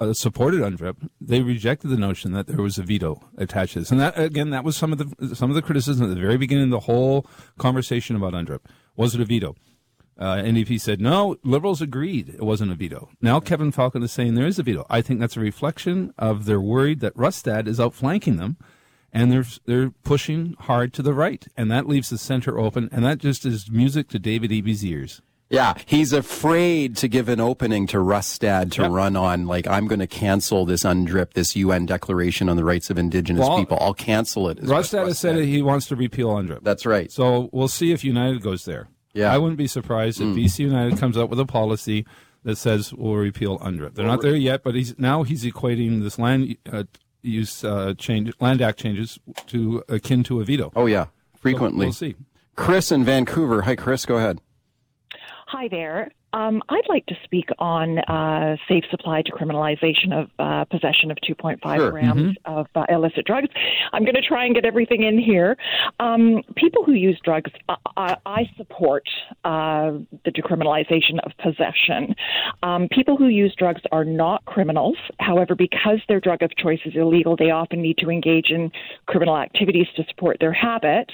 uh, 0.00 0.12
supported 0.12 0.60
UNDRIP, 0.60 1.08
they 1.20 1.42
rejected 1.42 1.88
the 1.88 1.96
notion 1.96 2.32
that 2.32 2.46
there 2.46 2.62
was 2.62 2.78
a 2.78 2.82
veto 2.82 3.20
attached 3.36 3.74
to 3.74 3.80
this. 3.80 3.90
And 3.90 4.00
that 4.00 4.18
again, 4.18 4.50
that 4.50 4.64
was 4.64 4.76
some 4.76 4.92
of 4.92 4.98
the 4.98 5.34
some 5.34 5.50
of 5.50 5.56
the 5.56 5.62
criticism 5.62 6.10
at 6.10 6.14
the 6.14 6.20
very 6.20 6.36
beginning 6.36 6.64
of 6.64 6.70
the 6.70 6.80
whole 6.80 7.26
conversation 7.58 8.16
about 8.16 8.34
UNDRIP. 8.34 8.60
Was 8.96 9.14
it 9.14 9.20
a 9.20 9.24
veto? 9.24 9.54
Uh, 10.18 10.36
NDP 10.36 10.80
said 10.80 11.00
no. 11.00 11.36
Liberals 11.44 11.80
agreed 11.80 12.30
it 12.30 12.42
wasn't 12.42 12.72
a 12.72 12.74
veto. 12.74 13.08
Now 13.20 13.38
Kevin 13.38 13.70
Falcon 13.70 14.02
is 14.02 14.12
saying 14.12 14.34
there 14.34 14.46
is 14.46 14.58
a 14.58 14.64
veto. 14.64 14.84
I 14.90 15.00
think 15.00 15.20
that's 15.20 15.36
a 15.36 15.40
reflection 15.40 16.12
of 16.18 16.44
their 16.44 16.60
worried 16.60 17.00
that 17.00 17.16
Rustad 17.16 17.68
is 17.68 17.78
outflanking 17.78 18.36
them, 18.36 18.56
and 19.12 19.30
they're 19.30 19.46
they're 19.66 19.90
pushing 20.02 20.54
hard 20.60 20.92
to 20.94 21.02
the 21.02 21.14
right, 21.14 21.46
and 21.56 21.70
that 21.70 21.86
leaves 21.86 22.10
the 22.10 22.18
center 22.18 22.58
open, 22.58 22.88
and 22.90 23.04
that 23.04 23.18
just 23.18 23.46
is 23.46 23.70
music 23.70 24.08
to 24.08 24.18
David 24.18 24.50
Eby's 24.50 24.84
ears. 24.84 25.22
Yeah, 25.50 25.74
he's 25.86 26.12
afraid 26.12 26.96
to 26.98 27.08
give 27.08 27.28
an 27.30 27.40
opening 27.40 27.86
to 27.88 27.98
Rustad 27.98 28.70
to 28.72 28.82
Yep. 28.82 28.90
run 28.90 29.16
on, 29.16 29.46
like, 29.46 29.66
I'm 29.66 29.86
going 29.86 30.00
to 30.00 30.06
cancel 30.06 30.66
this 30.66 30.84
UNDRIP, 30.84 31.32
this 31.32 31.56
UN 31.56 31.86
Declaration 31.86 32.50
on 32.50 32.56
the 32.56 32.64
Rights 32.64 32.90
of 32.90 32.98
Indigenous 32.98 33.40
Well, 33.40 33.58
People. 33.58 33.78
I'll 33.80 33.94
cancel 33.94 34.48
it. 34.50 34.58
Rustad 34.62 35.06
has 35.06 35.18
said 35.18 35.36
he 35.36 35.62
wants 35.62 35.86
to 35.86 35.96
repeal 35.96 36.28
UNDRIP. 36.28 36.62
That's 36.64 36.84
right. 36.84 37.10
So 37.10 37.48
we'll 37.52 37.68
see 37.68 37.92
if 37.92 38.04
United 38.04 38.42
goes 38.42 38.66
there. 38.66 38.88
Yeah. 39.14 39.30
Mm. 39.30 39.32
I 39.32 39.38
wouldn't 39.38 39.56
be 39.58 39.66
surprised 39.66 40.20
if 40.20 40.26
BC 40.28 40.58
United 40.60 40.98
comes 40.98 41.16
up 41.16 41.30
with 41.30 41.40
a 41.40 41.46
policy 41.46 42.04
that 42.44 42.56
says 42.58 42.92
we'll 42.92 43.14
repeal 43.14 43.58
UNDRIP. 43.60 43.94
They're 43.94 44.06
not 44.06 44.20
there 44.20 44.36
yet, 44.36 44.62
but 44.62 44.74
he's 44.74 44.98
now 44.98 45.22
he's 45.22 45.44
equating 45.44 46.02
this 46.02 46.18
land 46.18 46.56
uh, 46.70 46.84
use 47.22 47.64
uh, 47.64 47.94
change 47.96 48.32
land 48.38 48.60
act 48.60 48.78
changes 48.78 49.18
to 49.46 49.82
akin 49.88 50.22
to 50.24 50.40
a 50.40 50.44
veto. 50.44 50.72
Oh, 50.76 50.84
yeah, 50.86 51.04
So 51.06 51.10
frequently. 51.40 51.86
we'll 51.86 51.92
see. 51.94 52.16
Chris 52.54 52.92
in 52.92 53.02
Vancouver. 53.04 53.62
Hi, 53.62 53.74
Chris, 53.76 54.04
go 54.04 54.16
ahead. 54.18 54.40
Hi 55.48 55.66
there. 55.68 56.10
Um, 56.32 56.62
I'd 56.68 56.88
like 56.88 57.06
to 57.06 57.14
speak 57.24 57.48
on 57.58 57.98
uh, 58.00 58.56
safe 58.68 58.84
supply 58.90 59.22
decriminalization 59.22 60.12
of 60.12 60.30
uh, 60.38 60.64
possession 60.66 61.10
of 61.10 61.16
2.5 61.28 61.76
Sure. 61.76 61.90
grams 61.90 62.36
of 62.44 62.66
uh, 62.74 62.84
illicit 62.88 63.24
drugs. 63.24 63.48
I'm 63.92 64.04
going 64.04 64.14
to 64.14 64.22
try 64.22 64.44
and 64.44 64.54
get 64.54 64.64
everything 64.64 65.02
in 65.02 65.18
here. 65.18 65.56
Um, 66.00 66.42
people 66.56 66.84
who 66.84 66.92
use 66.92 67.18
drugs, 67.24 67.50
I, 67.68 67.76
I, 67.96 68.16
I 68.26 68.50
support 68.56 69.04
uh, 69.44 69.92
the 70.24 70.30
decriminalization 70.30 71.18
of 71.24 71.32
possession. 71.38 72.14
Um, 72.62 72.88
people 72.90 73.16
who 73.16 73.28
use 73.28 73.54
drugs 73.58 73.80
are 73.92 74.04
not 74.04 74.44
criminals. 74.44 74.96
However, 75.20 75.54
because 75.54 76.00
their 76.08 76.20
drug 76.20 76.42
of 76.42 76.54
choice 76.56 76.80
is 76.84 76.94
illegal, 76.94 77.36
they 77.36 77.50
often 77.50 77.80
need 77.80 77.98
to 77.98 78.10
engage 78.10 78.50
in 78.50 78.70
criminal 79.06 79.36
activities 79.36 79.86
to 79.96 80.04
support 80.08 80.38
their 80.40 80.52
habit. 80.52 81.10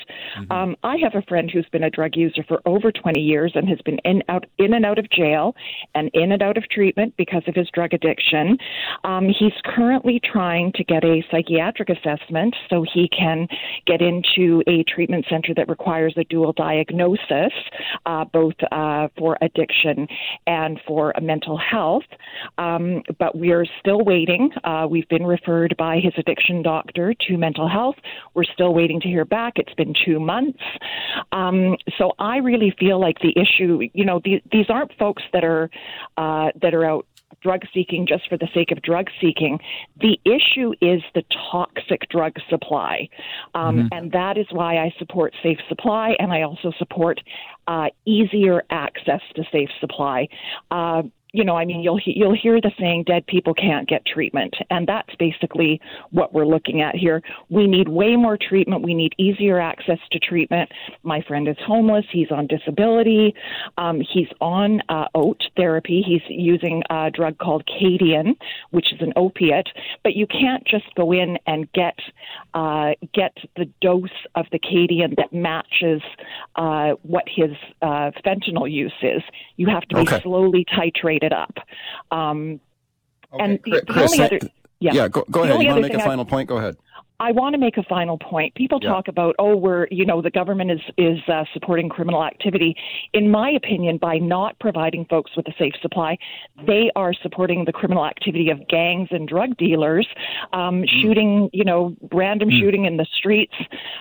Um, 0.51 0.77
I 0.83 0.97
have 0.97 1.15
a 1.15 1.23
friend 1.23 1.51
who's 1.51 1.67
been 1.71 1.85
a 1.85 1.91
drug 1.91 2.17
user 2.17 2.45
for 2.47 2.61
over 2.67 2.91
20 2.91 3.21
years 3.21 3.53
and 3.55 3.69
has 3.69 3.79
been 3.85 3.99
in 4.05 4.23
out 4.29 4.47
in 4.59 4.75
and 4.75 4.85
out 4.85 4.99
of 4.99 5.04
jail 5.11 5.55
and 5.95 6.11
in 6.15 6.33
and 6.33 6.43
out 6.43 6.57
of 6.57 6.69
treatment 6.69 7.15
because 7.17 7.43
of 7.47 7.55
his 7.55 7.69
drug 7.73 7.93
addiction. 7.93 8.57
Um, 9.05 9.27
he's 9.29 9.53
currently 9.65 10.21
trying 10.21 10.73
to 10.75 10.85
get 10.85 11.05
a 11.05 11.25
psychiatric 11.31 11.89
assessment 11.91 12.55
so 12.71 12.85
he 12.93 13.09
can 13.09 13.47
get 13.87 14.01
into 14.01 14.63
a 14.67 14.85
treatment 14.85 15.27
center 15.29 15.55
that 15.55 15.69
requires 15.69 16.15
a 16.17 16.25
dual 16.25 16.53
diagnosis, 16.53 17.53
uh, 18.07 18.25
both 18.25 18.55
uh, 18.73 19.09
for 19.19 19.37
addiction 19.41 20.07
and 20.47 20.81
for 20.87 21.13
mental 21.21 21.59
health. 21.59 22.05
Um, 22.59 23.03
but 23.19 23.37
we're 23.37 23.67
still 23.81 24.05
waiting. 24.05 24.51
Uh, 24.65 24.87
we've 24.89 25.09
been 25.09 25.25
referred 25.25 25.75
by 25.79 26.01
his 26.01 26.13
addiction 26.17 26.63
doctor 26.63 27.15
to 27.29 27.37
mental 27.37 27.69
health. 27.69 27.97
We're 28.35 28.45
still 28.45 28.75
waiting 28.75 29.01
to 29.01 29.09
hear 29.09 29.25
back. 29.25 29.55
It's 29.57 29.75
been 29.75 29.95
two 30.05 30.21
months. 30.21 30.59
Um, 31.33 31.77
so 31.99 32.13
I 32.19 32.39
really 32.39 32.75
feel 32.79 33.01
like 33.01 33.19
the 33.21 33.35
issue, 33.39 33.81
you 33.93 34.05
know, 34.05 34.21
the, 34.25 34.43
these 34.53 34.67
aren't 34.69 34.94
folks 34.99 35.23
that 35.33 35.45
are 35.45 35.71
uh, 36.17 36.51
that 36.61 36.75
are 36.75 36.85
out 36.85 37.07
drug 37.43 37.63
seeking 37.73 38.07
just 38.07 38.29
for 38.29 38.39
the 38.39 38.49
sake 38.55 38.71
of 38.71 38.81
drug 38.83 39.09
seeking. 39.21 39.59
The 40.01 40.19
issue 40.25 40.73
is 40.81 41.03
the 41.15 41.23
toxic 41.51 42.09
drug 42.09 42.33
supply. 42.49 43.09
Um, 43.55 43.89
And 43.93 44.13
that 44.13 44.39
is 44.39 44.47
why 44.51 44.79
I 44.79 44.95
support 44.99 45.35
safe 45.43 45.59
supply 45.69 46.17
and 46.19 46.33
I 46.33 46.43
also 46.43 46.73
support 46.79 47.21
uh, 47.67 47.89
easier 48.07 48.65
access 48.71 49.21
to 49.37 49.45
safe 49.53 49.71
supply. 49.81 50.29
Uh, 50.71 51.03
you 51.35 51.45
know, 51.45 51.57
I 51.57 51.65
mean, 51.65 51.83
you'll 51.83 52.01
you'll 52.07 52.37
hear 52.41 52.61
the 52.61 52.71
saying 52.79 53.05
"dead 53.09 53.27
people 53.27 53.55
can't 53.55 53.89
get 53.89 54.07
treatment," 54.07 54.55
and 54.71 54.87
that's 54.87 55.13
basically 55.17 55.81
what 56.13 56.33
we're 56.33 56.47
looking 56.47 56.81
at 56.81 56.95
here. 56.95 57.23
We 57.51 57.67
need 57.67 57.89
way 57.89 58.15
more 58.15 58.39
treatment. 58.41 58.83
We 58.83 58.95
need 58.95 59.15
easier 59.19 59.59
access 59.59 59.99
to 60.13 60.21
treatment. 60.21 60.71
My 61.03 61.23
friend 61.23 61.49
is 61.49 61.57
homeless. 61.67 62.05
He's 62.13 62.31
on 62.31 62.47
disability. 62.47 63.35
Um, 63.79 64.01
he's 64.01 64.29
on 64.41 64.81
uh, 64.89 65.07
OAT 65.17 65.43
therapy. 65.57 66.05
He's 66.07 66.23
using 66.29 66.85
a 66.89 67.11
drug 67.11 67.37
called 67.39 67.65
Kadian, 67.67 68.37
which 68.71 68.93
is 68.93 69.01
an 69.01 69.13
opiate. 69.17 69.69
But 70.05 70.15
you 70.15 70.29
can't 70.29 70.65
just 70.65 70.95
go 70.95 71.11
in 71.11 71.37
and 71.49 71.71
get 71.73 71.99
uh, 72.55 72.93
get 73.13 73.37
the 73.57 73.67
dose 73.81 74.09
of 74.37 74.47
the 74.53 74.61
Kadian 74.61 75.17
that 75.17 75.33
matches 75.33 76.01
uh, 76.55 76.93
what 77.03 77.25
his 77.27 77.51
uh, 77.83 78.13
fentanyl 78.25 78.71
use 78.71 78.95
is. 79.03 79.23
You 79.57 79.67
have 79.67 79.83
to 79.89 79.97
be 79.97 80.03
Okay. 80.03 80.21
slowly 80.23 80.67
titrated 81.29 81.33
up. 81.33 81.59
Um, 82.11 82.61
and 83.39 83.59
the, 83.65 83.83
the 83.87 84.03
only 84.03 84.21
other, 84.21 84.39
yeah, 84.81 84.93
yeah, 84.93 85.09
go, 85.09 85.25
go 85.31 85.43
ahead. 85.43 85.61
You 85.61 85.69
want 85.69 85.79
to 85.79 85.83
make 85.83 85.95
a 85.95 86.03
I- 86.03 86.05
final 86.05 86.25
point? 86.25 86.49
Go 86.49 86.59
ahead. 86.59 86.77
I 87.21 87.31
want 87.31 87.55
to 87.55 87.59
make 87.59 87.77
a 87.77 87.83
final 87.85 88.19
point. 88.19 88.55
People 88.55 88.81
Yeah. 88.83 88.91
talk 88.91 89.09
about, 89.09 89.37
oh, 89.39 89.55
we're, 89.57 89.87
you 89.91 90.05
know, 90.05 90.21
the 90.21 90.31
government 90.31 90.71
is 90.73 90.81
is 90.99 91.19
uh, 91.29 91.45
supporting 91.53 91.89
criminal 91.89 92.25
activity. 92.25 92.77
In 93.13 93.31
my 93.31 93.51
opinion, 93.51 93.99
by 93.99 94.19
not 94.19 94.59
providing 94.59 95.05
folks 95.05 95.31
with 95.37 95.47
a 95.47 95.53
safe 95.59 95.75
supply, 95.81 96.19
they 96.67 96.91
are 96.97 97.13
supporting 97.15 97.65
the 97.67 97.73
criminal 97.73 98.05
activity 98.05 98.51
of 98.51 98.67
gangs 98.69 99.09
and 99.13 99.29
drug 99.29 99.57
dealers, 99.57 100.07
um, 100.53 100.83
Mm. 100.83 100.89
shooting, 100.89 101.51
you 101.53 101.65
know, 101.65 101.95
random 102.13 102.51
shooting 102.51 102.85
in 102.85 102.97
the 102.97 103.07
streets, 103.17 103.55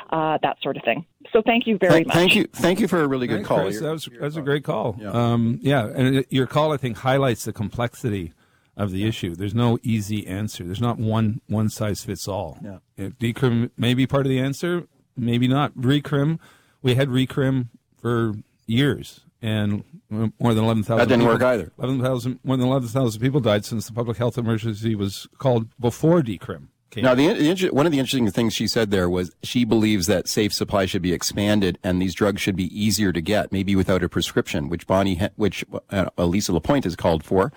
uh, 0.10 0.38
that 0.42 0.58
sort 0.62 0.76
of 0.78 0.84
thing. 0.84 1.06
So 1.32 1.42
thank 1.42 1.68
you 1.68 1.78
very 1.78 1.94
Thank, 1.94 2.08
much. 2.08 2.16
thank 2.16 2.36
you, 2.36 2.46
thank 2.52 2.80
you 2.80 2.88
for 2.88 3.02
a 3.02 3.08
really 3.08 3.28
good 3.28 3.38
Thanks, 3.38 3.48
call. 3.48 3.62
Chris. 3.62 3.80
That 3.80 3.92
was, 3.92 4.06
that 4.06 4.22
was 4.22 4.38
a 4.38 4.42
great 4.42 4.64
call. 4.64 4.98
Yeah. 5.00 5.12
Um, 5.12 5.60
yeah, 5.62 5.88
and 5.96 6.26
your 6.30 6.48
call, 6.48 6.74
I 6.74 6.78
think, 6.78 6.98
highlights 6.98 7.46
the 7.46 7.54
complexity 7.54 8.34
of 8.76 8.92
the 8.92 9.06
issue. 9.06 9.36
There's 9.36 9.56
no 9.56 9.78
easy 9.84 10.26
answer. 10.26 10.64
There's 10.64 10.82
not 10.82 10.98
one 10.98 11.42
one 11.48 11.70
size 11.70 12.04
fits 12.04 12.28
all. 12.28 12.58
Yeah. 12.64 12.78
Uh, 12.98 13.10
Decrim 13.20 13.72
may 13.78 13.94
be 13.94 14.08
part 14.08 14.26
of 14.26 14.30
the 14.30 14.40
answer, 14.40 14.88
maybe 15.16 15.48
not. 15.48 15.74
Recrim, 15.76 16.40
we 16.82 16.96
had 16.96 17.10
recrim 17.10 17.70
for 18.02 18.34
years, 18.66 19.22
and 19.42 19.84
more 20.10 20.54
than 20.54 20.64
eleven 20.64 20.84
thousand. 20.84 21.08
That 21.08 21.16
didn't 21.16 21.26
work 21.26 21.42
either. 21.42 21.72
Eleven 21.78 22.02
thousand, 22.02 22.40
more 22.44 22.58
than 22.58 22.68
eleven 22.68 22.90
thousand 22.90 23.22
people 23.22 23.40
died 23.40 23.66
since 23.66 23.88
the 23.88 23.94
public 23.94 24.18
health 24.18 24.38
emergency 24.38 24.96
was 24.96 25.28
called 25.38 25.68
before 25.80 26.22
decrim. 26.22 26.68
Came. 26.90 27.06
Now, 27.06 27.16
the, 27.16 27.34
the 27.34 27.70
one 27.72 27.88
of 27.88 27.92
the 27.92 27.98
interesting 27.98 28.30
things 28.30 28.54
she 28.54 28.68
said 28.68 28.92
there 28.92 29.10
was 29.10 29.32
she 29.42 29.66
believes 29.66 30.06
that 30.06 30.28
safe 30.28 30.54
supply 30.54 30.86
should 30.86 31.02
be 31.02 31.12
expanded 31.12 31.80
and 31.84 32.00
these 32.00 32.14
drugs 32.14 32.40
should 32.40 32.56
be 32.56 32.66
easier 32.66 33.12
to 33.12 33.20
get, 33.20 33.52
maybe 33.52 33.76
without 33.76 34.04
a 34.04 34.10
prescription, 34.10 34.70
which 34.70 34.86
Bonnie, 34.86 35.20
which 35.36 35.66
uh, 35.90 36.06
Lisa 36.18 36.54
Lapointe 36.54 36.84
has 36.84 36.96
called 36.96 37.24
for. 37.24 37.52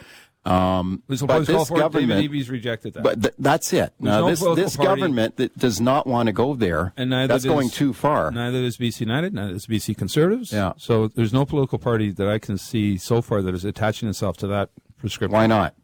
Um, 0.46 1.02
Lisa 1.08 1.26
but 1.26 1.40
this 1.40 1.48
it. 1.48 1.74
David 1.74 1.78
government, 1.80 2.30
Eby's 2.30 2.48
rejected 2.50 2.94
that. 2.94 3.02
but 3.02 3.20
th- 3.22 3.34
that's 3.38 3.72
it. 3.72 3.92
Now, 3.98 4.20
no 4.20 4.30
this 4.30 4.40
this 4.56 4.76
party- 4.76 5.00
government 5.00 5.36
that 5.36 5.58
does 5.58 5.80
not 5.80 6.06
want 6.06 6.28
to 6.28 6.32
go 6.32 6.54
there. 6.54 6.92
and 6.96 7.10
neither 7.10 7.28
that's 7.34 7.44
going 7.44 7.68
too 7.70 7.92
far. 7.92 8.30
Neither 8.30 8.62
does 8.62 8.76
BC 8.78 9.00
United, 9.00 9.34
neither 9.34 9.52
does 9.54 9.66
BC 9.66 9.96
Conservatives. 9.96 10.52
Yeah. 10.52 10.72
So 10.76 11.08
there's 11.08 11.32
no 11.32 11.44
political 11.44 11.78
party 11.78 12.10
that 12.12 12.28
I 12.28 12.38
can 12.38 12.58
see 12.58 12.96
so 12.96 13.20
far 13.22 13.42
that 13.42 13.54
is 13.54 13.64
attaching 13.64 14.08
itself 14.08 14.36
to 14.38 14.46
that 14.46 14.70
prescription. 14.98 15.32
Why 15.34 15.46
not? 15.46 15.74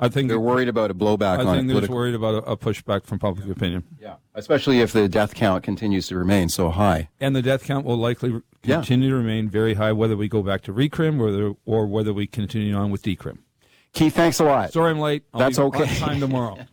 I 0.00 0.08
think 0.08 0.28
They're 0.28 0.38
worried 0.38 0.68
about 0.68 0.92
a 0.92 0.94
blowback 0.94 1.44
I 1.44 1.56
think 1.56 1.66
they're 1.66 1.88
worried 1.90 2.14
about 2.14 2.34
a, 2.46 2.52
a 2.52 2.56
pushback 2.56 3.04
from 3.04 3.18
public 3.18 3.48
opinion. 3.50 3.82
Yeah, 4.00 4.14
especially 4.32 4.78
if 4.78 4.92
the 4.92 5.08
death 5.08 5.34
count 5.34 5.64
continues 5.64 6.06
to 6.06 6.16
remain 6.16 6.48
so 6.50 6.70
high. 6.70 7.08
And 7.18 7.34
the 7.34 7.42
death 7.42 7.64
count 7.64 7.84
will 7.84 7.96
likely 7.96 8.30
re- 8.30 8.40
Yeah. 8.62 8.76
continue 8.76 9.08
to 9.10 9.16
remain 9.16 9.48
very 9.50 9.74
high, 9.74 9.90
whether 9.90 10.16
we 10.16 10.28
go 10.28 10.40
back 10.44 10.62
to 10.62 10.72
recrim 10.72 11.18
or, 11.20 11.56
or 11.66 11.88
whether 11.88 12.12
we 12.12 12.28
continue 12.28 12.76
on 12.76 12.92
with 12.92 13.02
decrim. 13.02 13.38
Keith, 13.92 14.14
thanks 14.14 14.38
a 14.40 14.44
lot. 14.44 14.72
Sorry 14.72 14.90
I'm 14.90 14.98
late. 15.00 15.24
I'll 15.32 15.40
That's 15.40 15.58
be 15.58 15.64
okay. 15.64 15.86
time 15.96 16.20
tomorrow. 16.20 16.58